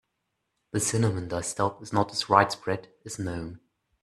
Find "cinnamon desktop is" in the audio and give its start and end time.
0.79-1.93